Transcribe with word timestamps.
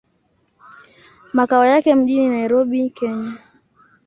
Makao 1.33 1.65
yake 1.65 1.95
mjini 1.95 2.29
Nairobi, 2.29 2.89
Kenya. 2.89 3.33